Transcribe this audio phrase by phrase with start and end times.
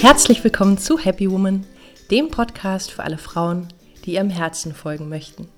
[0.00, 1.66] Herzlich willkommen zu Happy Woman,
[2.12, 3.66] dem Podcast für alle Frauen,
[4.04, 5.48] die ihrem Herzen folgen möchten.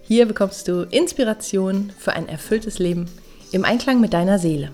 [0.00, 3.04] Hier bekommst du Inspiration für ein erfülltes Leben
[3.52, 4.70] im Einklang mit deiner Seele.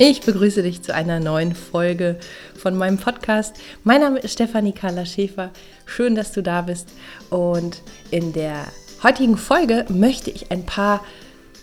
[0.00, 2.20] Ich begrüße dich zu einer neuen Folge
[2.56, 3.56] von meinem Podcast.
[3.82, 5.50] Mein Name ist Stefanie Carla Schäfer.
[5.86, 6.90] Schön, dass du da bist.
[7.30, 8.66] Und in der
[9.02, 11.04] heutigen Folge möchte ich ein paar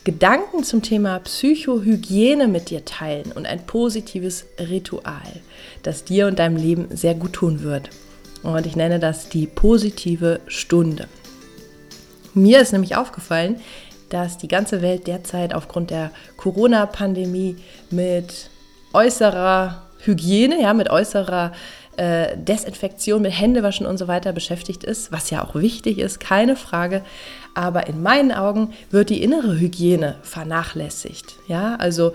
[0.04, 5.42] Gedanken zum Thema Psychohygiene mit dir teilen und ein positives Ritual,
[5.84, 7.90] das dir und deinem Leben sehr gut tun wird.
[8.44, 11.08] Und ich nenne das die positive Stunde.
[12.34, 13.62] Mir ist nämlich aufgefallen,
[14.10, 17.58] dass die ganze Welt derzeit aufgrund der Corona-Pandemie
[17.90, 18.50] mit
[18.94, 21.52] äußerer Hygiene, ja, mit äußerer
[21.98, 26.56] äh, Desinfektion, mit Händewaschen und so weiter beschäftigt ist, was ja auch wichtig ist, keine
[26.56, 27.02] Frage.
[27.54, 31.38] Aber in meinen Augen wird die innere Hygiene vernachlässigt.
[31.48, 32.12] Ja, also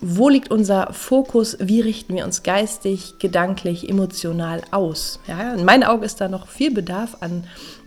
[0.00, 1.56] wo liegt unser Fokus?
[1.60, 5.20] Wie richten wir uns geistig, gedanklich, emotional aus?
[5.28, 7.44] Ja, in meinen Augen ist da noch viel Bedarf an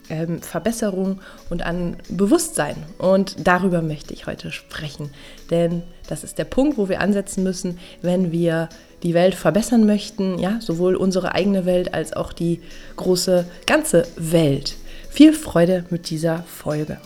[0.10, 2.76] ähm, Verbesserung und an Bewusstsein.
[2.98, 5.12] Und darüber möchte ich heute sprechen.
[5.50, 8.70] Denn das ist der Punkt, wo wir ansetzen müssen, wenn wir
[9.04, 12.62] die Welt verbessern möchten, ja, sowohl unsere eigene Welt als auch die
[12.96, 14.76] große ganze Welt.
[15.10, 16.98] Viel Freude mit dieser Folge.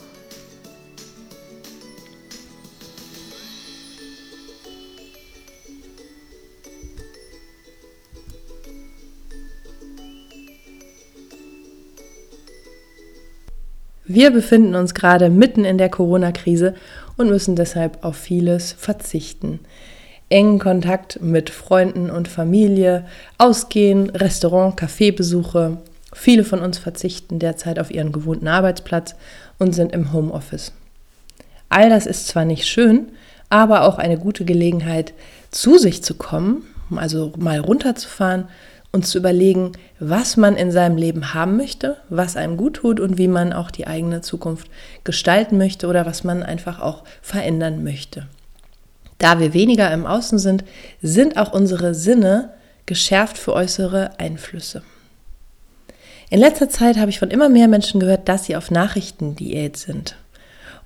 [14.10, 16.76] Wir befinden uns gerade mitten in der Corona-Krise
[17.18, 19.60] und müssen deshalb auf vieles verzichten.
[20.30, 23.06] Engen Kontakt mit Freunden und Familie,
[23.38, 25.78] Ausgehen, Restaurant, Kaffeebesuche.
[26.14, 29.16] Viele von uns verzichten derzeit auf ihren gewohnten Arbeitsplatz
[29.60, 30.72] und sind im Homeoffice.
[31.68, 33.10] All das ist zwar nicht schön,
[33.50, 35.14] aber auch eine gute Gelegenheit,
[35.52, 36.64] zu sich zu kommen,
[36.96, 38.46] also mal runterzufahren
[38.92, 43.18] und zu überlegen, was man in seinem Leben haben möchte, was einem gut tut und
[43.18, 44.70] wie man auch die eigene Zukunft
[45.04, 48.28] gestalten möchte oder was man einfach auch verändern möchte.
[49.18, 50.64] Da wir weniger im Außen sind,
[51.02, 52.54] sind auch unsere Sinne
[52.86, 54.84] geschärft für äußere Einflüsse.
[56.30, 60.16] In letzter Zeit habe ich von immer mehr Menschen gehört, dass sie auf Nachrichtendiät sind.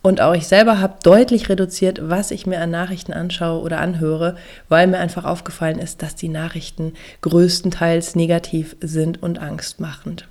[0.02, 4.36] Und auch ich selber habe deutlich reduziert, was ich mir an Nachrichten anschaue oder anhöre,
[4.68, 10.28] weil mir einfach aufgefallen ist, dass die Nachrichten größtenteils negativ sind und angstmachend.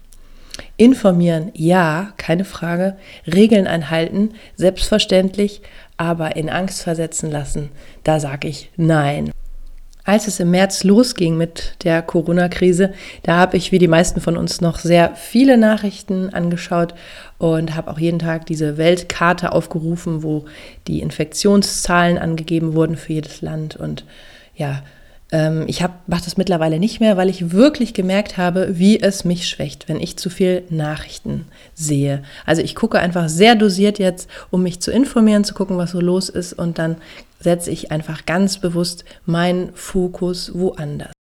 [0.76, 2.96] Informieren, ja, keine Frage.
[3.26, 5.62] Regeln einhalten, selbstverständlich,
[5.96, 7.70] aber in Angst versetzen lassen,
[8.02, 9.30] da sage ich nein.
[10.04, 14.36] Als es im März losging mit der Corona-Krise, da habe ich wie die meisten von
[14.36, 16.94] uns noch sehr viele Nachrichten angeschaut
[17.38, 20.46] und habe auch jeden Tag diese Weltkarte aufgerufen, wo
[20.86, 23.76] die Infektionszahlen angegeben wurden für jedes Land.
[23.76, 24.04] Und
[24.56, 24.82] ja,
[25.32, 29.48] ähm, ich mache das mittlerweile nicht mehr, weil ich wirklich gemerkt habe, wie es mich
[29.48, 32.22] schwächt, wenn ich zu viel Nachrichten sehe.
[32.46, 36.00] Also ich gucke einfach sehr dosiert jetzt, um mich zu informieren, zu gucken, was so
[36.00, 36.96] los ist und dann
[37.40, 41.12] setze ich einfach ganz bewusst meinen Fokus woanders.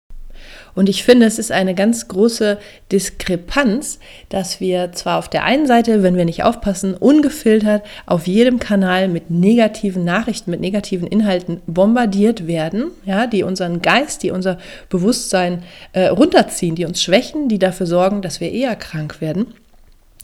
[0.75, 2.57] Und ich finde, es ist eine ganz große
[2.91, 8.59] Diskrepanz, dass wir zwar auf der einen Seite, wenn wir nicht aufpassen, ungefiltert auf jedem
[8.59, 14.58] Kanal mit negativen Nachrichten, mit negativen Inhalten bombardiert werden, ja, die unseren Geist, die unser
[14.90, 15.63] Bewusstsein
[15.94, 19.47] äh, runterziehen, die uns schwächen, die dafür sorgen, dass wir eher krank werden.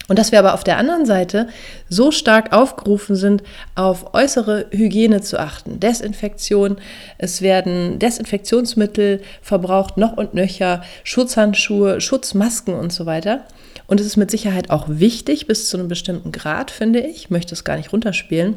[0.08, 1.48] Und dass wir aber auf der anderen Seite
[1.88, 3.42] so stark aufgerufen sind,
[3.74, 5.80] auf äußere Hygiene zu achten.
[5.80, 6.76] Desinfektion,
[7.18, 13.44] es werden Desinfektionsmittel verbraucht, noch und nöcher, Schutzhandschuhe, Schutzmasken und so weiter.
[13.88, 17.16] Und es ist mit Sicherheit auch wichtig, bis zu einem bestimmten Grad, finde ich.
[17.16, 18.56] Ich möchte es gar nicht runterspielen.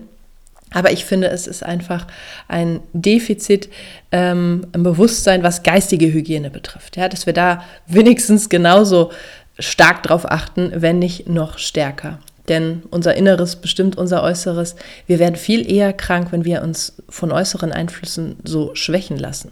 [0.71, 2.05] Aber ich finde, es ist einfach
[2.47, 3.69] ein Defizit
[4.11, 6.95] ähm, im Bewusstsein, was geistige Hygiene betrifft.
[6.95, 9.11] Ja, dass wir da wenigstens genauso
[9.59, 12.19] stark darauf achten, wenn nicht noch stärker.
[12.47, 14.75] Denn unser Inneres bestimmt unser Äußeres.
[15.05, 19.51] Wir werden viel eher krank, wenn wir uns von äußeren Einflüssen so schwächen lassen.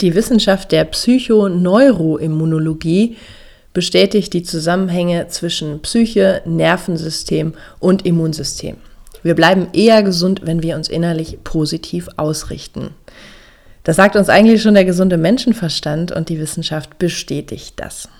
[0.00, 3.16] Die Wissenschaft der Psychoneuroimmunologie
[3.72, 8.76] bestätigt die Zusammenhänge zwischen Psyche, Nervensystem und Immunsystem.
[9.22, 12.90] Wir bleiben eher gesund, wenn wir uns innerlich positiv ausrichten.
[13.82, 18.10] Das sagt uns eigentlich schon der gesunde Menschenverstand und die Wissenschaft bestätigt das.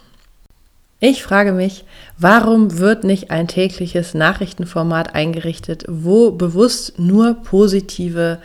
[1.07, 1.85] Ich frage mich,
[2.17, 8.39] warum wird nicht ein tägliches Nachrichtenformat eingerichtet, wo bewusst nur positive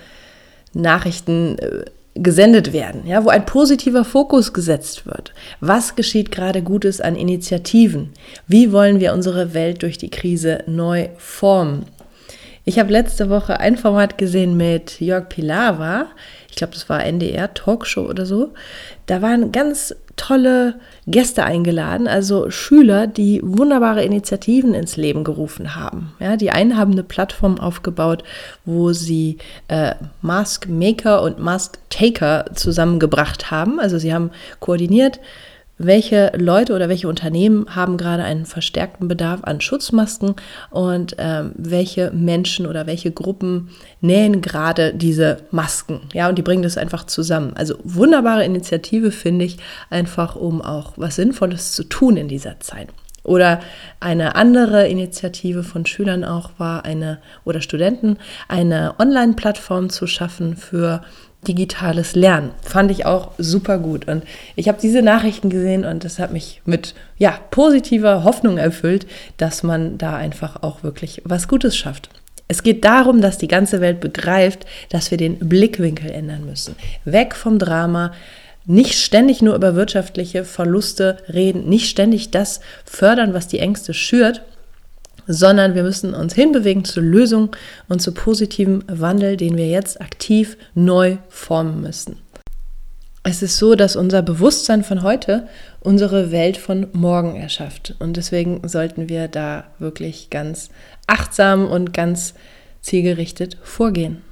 [0.74, 1.86] Nachrichten äh,
[2.16, 5.34] gesendet werden, ja, wo ein positiver Fokus gesetzt wird.
[5.62, 8.10] Was geschieht gerade Gutes an Initiativen?
[8.46, 11.86] Wie wollen wir unsere Welt durch die Krise neu formen?
[12.66, 16.08] Ich habe letzte Woche ein Format gesehen mit Jörg Pilawa.
[16.50, 18.50] Ich glaube, das war NDR Talkshow oder so.
[19.06, 20.76] Da waren ganz tolle
[21.08, 26.12] Gäste eingeladen, also Schüler, die wunderbare Initiativen ins Leben gerufen haben.
[26.20, 28.24] Ja, die einen haben eine Plattform aufgebaut,
[28.66, 29.38] wo sie
[29.70, 33.80] äh, Mask Maker und Mask Taker zusammengebracht haben.
[33.80, 35.22] Also sie haben koordiniert,
[35.80, 40.36] welche Leute oder welche Unternehmen haben gerade einen verstärkten Bedarf an Schutzmasken
[40.70, 43.70] und ähm, welche Menschen oder welche Gruppen
[44.02, 46.02] nähen gerade diese Masken.
[46.14, 47.54] Ja, und die bringen das einfach zusammen.
[47.56, 49.58] Also wunderbare Initiative finde ich,
[49.90, 52.90] einfach um auch was Sinnvolles zu tun in dieser Zeit.
[53.24, 53.60] Oder
[54.00, 58.18] eine andere Initiative von Schülern auch war eine oder Studenten
[58.48, 61.02] eine Online-Plattform zu schaffen für
[61.48, 62.52] digitales Lernen.
[62.62, 64.08] Fand ich auch super gut.
[64.08, 64.24] Und
[64.56, 69.08] ich habe diese Nachrichten gesehen und das hat mich mit ja, positiver Hoffnung erfüllt,
[69.38, 72.10] dass man da einfach auch wirklich was Gutes schafft.
[72.48, 76.76] Es geht darum, dass die ganze Welt begreift, dass wir den Blickwinkel ändern müssen.
[77.06, 78.12] Weg vom Drama,
[78.66, 84.42] nicht ständig nur über wirtschaftliche Verluste reden, nicht ständig das fördern, was die Ängste schürt,
[85.32, 87.56] sondern wir müssen uns hinbewegen zur Lösung
[87.88, 92.18] und zu positivem Wandel, den wir jetzt aktiv neu formen müssen.
[93.22, 95.48] Es ist so, dass unser Bewusstsein von heute
[95.82, 97.94] unsere Welt von morgen erschafft.
[98.00, 100.70] Und deswegen sollten wir da wirklich ganz
[101.06, 102.34] achtsam und ganz
[102.82, 104.24] zielgerichtet vorgehen.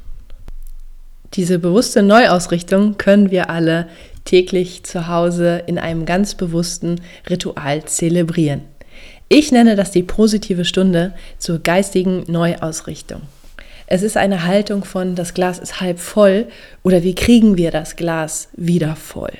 [1.35, 3.87] Diese bewusste Neuausrichtung können wir alle
[4.25, 8.61] täglich zu Hause in einem ganz bewussten Ritual zelebrieren.
[9.29, 13.23] Ich nenne das die positive Stunde zur geistigen Neuausrichtung.
[13.85, 16.47] Es ist eine Haltung von, das Glas ist halb voll
[16.83, 19.33] oder wie kriegen wir das Glas wieder voll?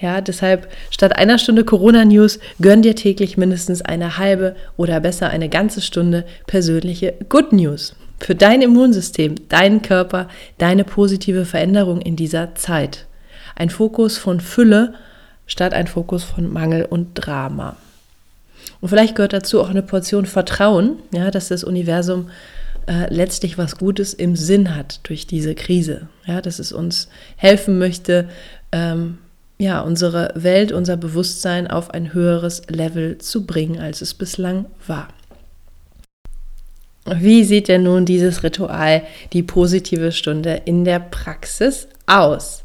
[0.00, 5.50] Ja, deshalb statt einer Stunde Corona-News gönn dir täglich mindestens eine halbe oder besser eine
[5.50, 12.54] ganze Stunde persönliche Good News für dein Immunsystem, deinen Körper, deine positive Veränderung in dieser
[12.54, 13.06] Zeit.
[13.54, 14.94] Ein Fokus von Fülle
[15.46, 17.76] statt ein Fokus von Mangel und Drama.
[18.84, 22.28] Und vielleicht gehört dazu auch eine Portion Vertrauen, ja, dass das Universum
[22.86, 26.08] äh, letztlich was Gutes im Sinn hat durch diese Krise.
[26.26, 28.28] Ja, dass es uns helfen möchte,
[28.72, 29.16] ähm,
[29.56, 35.08] ja, unsere Welt, unser Bewusstsein auf ein höheres Level zu bringen, als es bislang war.
[37.06, 39.00] Wie sieht denn nun dieses Ritual,
[39.32, 42.64] die positive Stunde in der Praxis aus?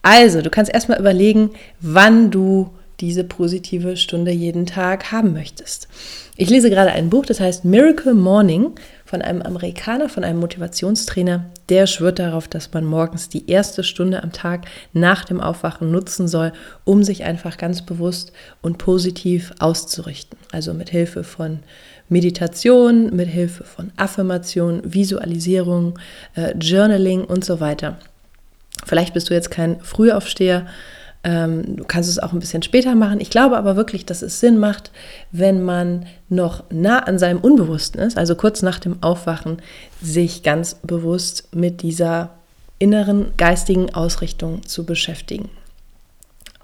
[0.00, 5.88] Also, du kannst erstmal überlegen, wann du diese positive Stunde jeden Tag haben möchtest.
[6.36, 8.72] Ich lese gerade ein Buch, das heißt Miracle Morning
[9.04, 11.46] von einem Amerikaner, von einem Motivationstrainer.
[11.68, 16.28] Der schwört darauf, dass man morgens die erste Stunde am Tag nach dem Aufwachen nutzen
[16.28, 16.52] soll,
[16.84, 18.32] um sich einfach ganz bewusst
[18.62, 20.38] und positiv auszurichten.
[20.52, 21.60] Also mit Hilfe von
[22.08, 25.98] Meditation, mit Hilfe von Affirmation, Visualisierung,
[26.34, 27.98] äh, Journaling und so weiter.
[28.84, 30.66] Vielleicht bist du jetzt kein Frühaufsteher
[31.22, 33.20] ähm, du kannst es auch ein bisschen später machen.
[33.20, 34.90] Ich glaube aber wirklich, dass es Sinn macht,
[35.32, 39.60] wenn man noch nah an seinem Unbewussten ist, also kurz nach dem Aufwachen,
[40.00, 42.30] sich ganz bewusst mit dieser
[42.78, 45.50] inneren geistigen Ausrichtung zu beschäftigen.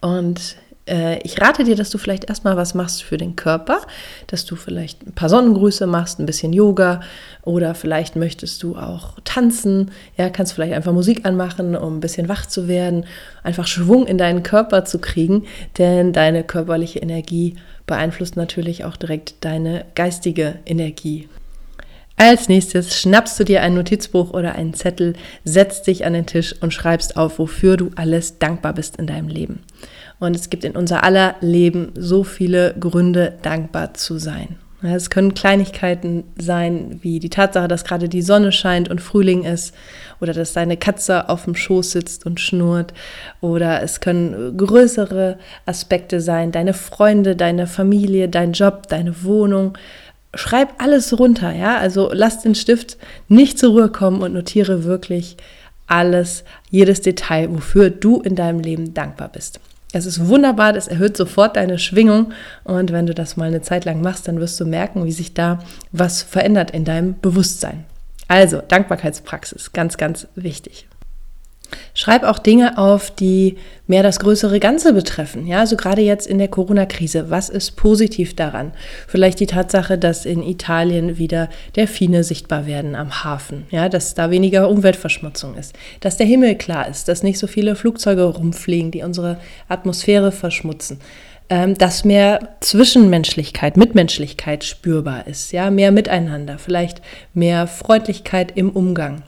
[0.01, 3.81] Und äh, ich rate dir, dass du vielleicht erstmal was machst für den Körper,
[4.29, 7.01] dass du vielleicht ein paar Sonnengrüße machst, ein bisschen Yoga
[7.43, 9.91] oder vielleicht möchtest du auch tanzen.
[10.17, 13.05] Ja, kannst vielleicht einfach Musik anmachen, um ein bisschen wach zu werden,
[13.43, 15.45] einfach Schwung in deinen Körper zu kriegen,
[15.79, 21.29] denn deine körperliche Energie beeinflusst natürlich auch direkt deine geistige Energie.
[22.19, 25.13] Als nächstes schnappst du dir ein Notizbuch oder einen Zettel,
[25.45, 29.29] setzt dich an den Tisch und schreibst auf, wofür du alles dankbar bist in deinem
[29.29, 29.61] Leben.
[30.19, 34.57] Und es gibt in unser aller Leben so viele Gründe, dankbar zu sein.
[34.83, 39.75] Es können Kleinigkeiten sein, wie die Tatsache, dass gerade die Sonne scheint und Frühling ist,
[40.21, 42.93] oder dass deine Katze auf dem Schoß sitzt und schnurrt,
[43.41, 49.77] oder es können größere Aspekte sein, deine Freunde, deine Familie, dein Job, deine Wohnung.
[50.35, 51.79] Schreib alles runter, ja?
[51.79, 55.37] Also lass den Stift nicht zur Ruhe kommen und notiere wirklich
[55.87, 59.61] alles, jedes Detail, wofür du in deinem Leben dankbar bist.
[59.93, 62.33] Es ist wunderbar, das erhöht sofort deine Schwingung
[62.65, 65.33] und wenn du das mal eine Zeit lang machst, dann wirst du merken, wie sich
[65.33, 65.61] da
[65.93, 67.85] was verändert in deinem Bewusstsein.
[68.29, 70.89] Also Dankbarkeitspraxis, ganz, ganz wichtig.
[71.95, 73.57] Schreib auch Dinge auf, die
[73.87, 75.47] mehr das größere Ganze betreffen.
[75.47, 78.73] Ja, also gerade jetzt in der Corona-Krise, was ist positiv daran?
[79.07, 83.67] Vielleicht die Tatsache, dass in Italien wieder Delfine sichtbar werden am Hafen.
[83.71, 85.75] Ja, dass da weniger Umweltverschmutzung ist.
[86.01, 91.01] Dass der Himmel klar ist, dass nicht so viele Flugzeuge rumfliegen, die unsere Atmosphäre verschmutzen.
[91.49, 95.53] Ähm, dass mehr Zwischenmenschlichkeit, Mitmenschlichkeit spürbar ist.
[95.53, 96.59] Ja, mehr Miteinander.
[96.59, 97.03] Vielleicht
[97.35, 99.23] mehr Freundlichkeit im Umgang.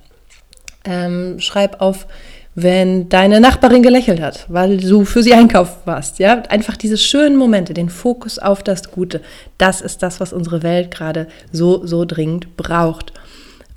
[0.88, 2.06] Ähm, schreib auf,
[2.54, 6.18] wenn deine Nachbarin gelächelt hat, weil du für sie einkaufen warst.
[6.18, 9.20] Ja, einfach diese schönen Momente, den Fokus auf das Gute.
[9.58, 13.12] Das ist das, was unsere Welt gerade so, so dringend braucht.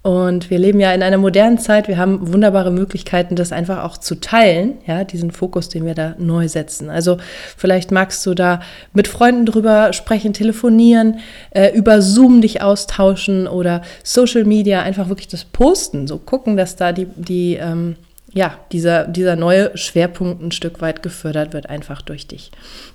[0.03, 1.87] Und wir leben ja in einer modernen Zeit.
[1.87, 6.15] Wir haben wunderbare Möglichkeiten, das einfach auch zu teilen, ja, diesen Fokus, den wir da
[6.17, 6.89] neu setzen.
[6.89, 7.17] Also
[7.55, 8.61] vielleicht magst du da
[8.93, 11.19] mit Freunden drüber sprechen, telefonieren,
[11.51, 16.75] äh, über Zoom dich austauschen oder Social Media einfach wirklich das posten, so gucken, dass
[16.75, 17.95] da die, die ähm,
[18.33, 22.51] ja, dieser, dieser neue Schwerpunkt ein Stück weit gefördert wird, einfach durch dich.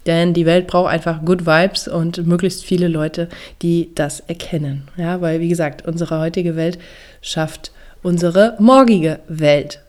[0.07, 3.29] Denn die Welt braucht einfach Good Vibes und möglichst viele Leute,
[3.61, 4.89] die das erkennen.
[4.97, 6.79] Ja, weil, wie gesagt, unsere heutige Welt
[7.21, 7.71] schafft
[8.03, 9.81] unsere morgige Welt.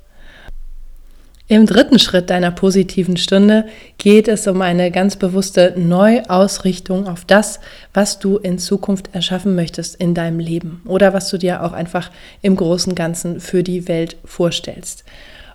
[1.50, 7.62] Im dritten Schritt deiner positiven Stunde geht es um eine ganz bewusste Neuausrichtung auf das,
[7.94, 12.12] was du in Zukunft erschaffen möchtest in deinem Leben oder was du dir auch einfach
[12.42, 15.06] im großen Ganzen für die Welt vorstellst.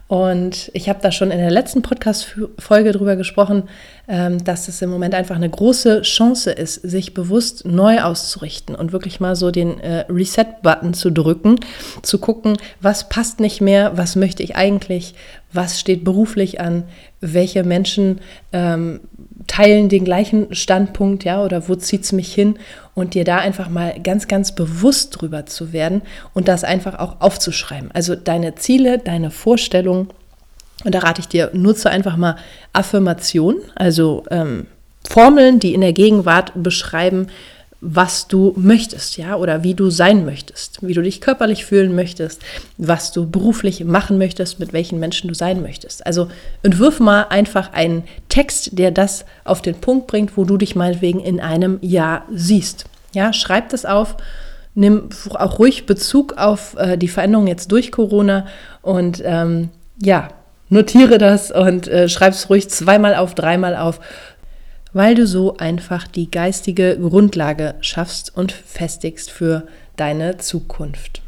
[0.08, 3.68] Und ich habe da schon in der letzten Podcast-Folge drüber gesprochen,
[4.08, 8.92] ähm, dass es im Moment einfach eine große Chance ist, sich bewusst neu auszurichten und
[8.92, 11.60] wirklich mal so den äh, Reset-Button zu drücken,
[12.02, 15.14] zu gucken, was passt nicht mehr, was möchte ich eigentlich,
[15.52, 16.84] was steht beruflich an,
[17.20, 18.20] welche Menschen
[18.52, 19.00] ähm,
[19.52, 22.58] teilen den gleichen Standpunkt, ja, oder wo zieht es mich hin
[22.94, 26.00] und dir da einfach mal ganz, ganz bewusst drüber zu werden
[26.32, 27.90] und das einfach auch aufzuschreiben.
[27.92, 30.08] Also deine Ziele, deine Vorstellungen.
[30.84, 32.36] Und da rate ich dir, nutze einfach mal
[32.72, 34.68] Affirmationen, also ähm,
[35.06, 37.26] Formeln, die in der Gegenwart beschreiben,
[37.84, 42.40] was du möchtest, ja, oder wie du sein möchtest, wie du dich körperlich fühlen möchtest,
[42.78, 46.06] was du beruflich machen möchtest, mit welchen Menschen du sein möchtest.
[46.06, 46.28] Also
[46.62, 51.18] entwirf mal einfach einen Text, der das auf den Punkt bringt, wo du dich meinetwegen
[51.18, 52.84] in einem Jahr siehst.
[53.14, 54.16] Ja, schreib das auf,
[54.76, 58.46] nimm auch ruhig Bezug auf äh, die Veränderung jetzt durch Corona
[58.82, 59.70] und ähm,
[60.00, 60.28] ja,
[60.68, 64.00] notiere das und äh, schreib es ruhig zweimal auf, dreimal auf
[64.92, 71.22] weil du so einfach die geistige Grundlage schaffst und festigst für deine Zukunft.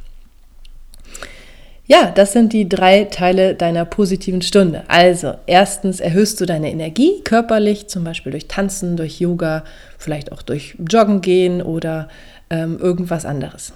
[1.87, 4.85] Ja, das sind die drei Teile deiner positiven Stunde.
[4.89, 9.65] Also, erstens erhöhst du deine Energie körperlich, zum Beispiel durch Tanzen, durch Yoga,
[9.99, 12.09] vielleicht auch durch Joggen gehen oder
[12.49, 13.75] ähm, irgendwas anderes.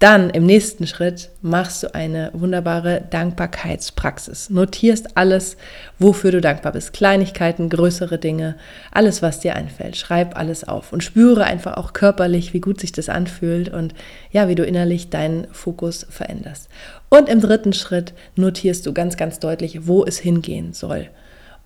[0.00, 4.48] Dann im nächsten Schritt machst du eine wunderbare Dankbarkeitspraxis.
[4.48, 5.58] Notierst alles,
[5.98, 6.94] wofür du dankbar bist.
[6.94, 8.56] Kleinigkeiten, größere Dinge,
[8.92, 9.98] alles, was dir einfällt.
[9.98, 13.92] Schreib alles auf und spüre einfach auch körperlich, wie gut sich das anfühlt und
[14.30, 16.70] ja, wie du innerlich deinen Fokus veränderst.
[17.10, 21.10] Und im dritten Schritt notierst du ganz, ganz deutlich, wo es hingehen soll.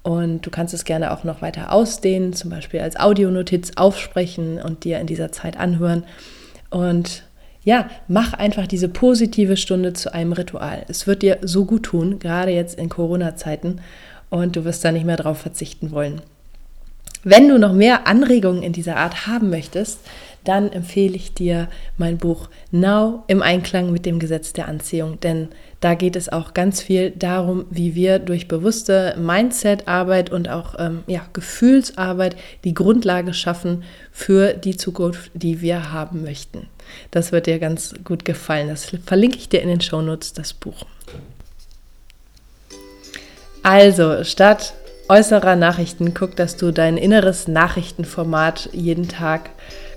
[0.03, 4.83] Und du kannst es gerne auch noch weiter ausdehnen, zum Beispiel als Audionotiz aufsprechen und
[4.83, 6.03] dir in dieser Zeit anhören.
[6.69, 7.23] Und
[7.65, 10.85] ja, mach einfach diese positive Stunde zu einem Ritual.
[10.89, 13.81] Es wird dir so gut tun, gerade jetzt in Corona-Zeiten,
[14.31, 16.21] und du wirst da nicht mehr drauf verzichten wollen.
[17.23, 20.01] Wenn du noch mehr Anregungen in dieser Art haben möchtest,
[20.45, 25.49] dann empfehle ich dir mein Buch Now im Einklang mit dem Gesetz der Anziehung, denn
[25.85, 31.05] da geht es auch ganz viel darum, wie wir durch bewusste Mindset-Arbeit und auch ähm,
[31.07, 36.69] ja, Gefühlsarbeit die Grundlage schaffen für die Zukunft, die wir haben möchten.
[37.11, 38.69] Das wird dir ganz gut gefallen.
[38.69, 40.87] Das verlinke ich dir in den Shownotes, das Buch.
[43.63, 44.73] Also, statt
[45.11, 49.51] äußerer Nachrichten, guck, dass du dein inneres Nachrichtenformat jeden Tag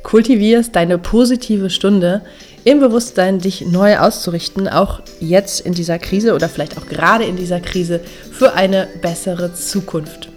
[0.08, 2.22] kultivierst, deine positive Stunde
[2.64, 7.36] im Bewusstsein, dich neu auszurichten, auch jetzt in dieser Krise oder vielleicht auch gerade in
[7.36, 8.00] dieser Krise
[8.32, 10.30] für eine bessere Zukunft.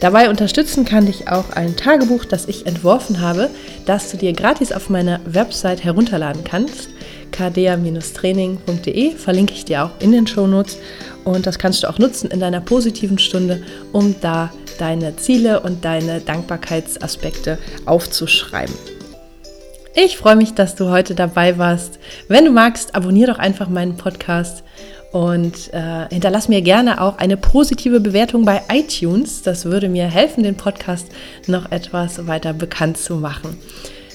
[0.00, 3.50] Dabei unterstützen kann dich auch ein Tagebuch, das ich entworfen habe,
[3.86, 6.88] das du dir gratis auf meiner Website herunterladen kannst.
[7.32, 10.78] kdea-training.de verlinke ich dir auch in den Shownotes
[11.24, 15.84] und das kannst du auch nutzen in deiner positiven Stunde, um da deine Ziele und
[15.84, 18.91] deine Dankbarkeitsaspekte aufzuschreiben.
[19.94, 21.98] Ich freue mich, dass du heute dabei warst.
[22.26, 24.64] Wenn du magst, abonniere doch einfach meinen Podcast
[25.12, 29.42] und äh, hinterlass mir gerne auch eine positive Bewertung bei iTunes.
[29.42, 31.08] Das würde mir helfen, den Podcast
[31.46, 33.58] noch etwas weiter bekannt zu machen.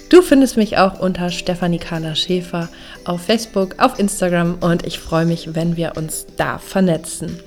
[0.10, 2.70] Du findest mich auch unter Stefanie Kahler Schäfer
[3.06, 7.40] auf Facebook, auf Instagram und ich freue mich, wenn wir uns da vernetzen.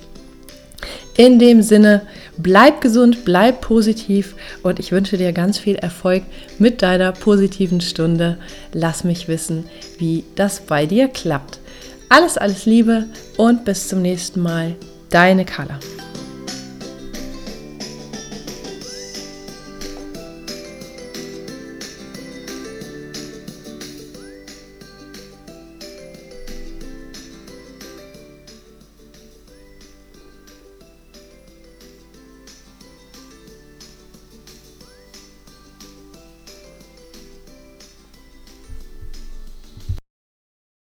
[1.17, 2.03] In dem Sinne,
[2.37, 6.23] bleib gesund, bleib positiv und ich wünsche dir ganz viel Erfolg
[6.59, 8.37] mit deiner positiven Stunde.
[8.73, 9.65] Lass mich wissen,
[9.97, 11.59] wie das bei dir klappt.
[12.09, 13.05] Alles, alles Liebe
[13.37, 14.75] und bis zum nächsten Mal.
[15.09, 15.79] Deine Carla.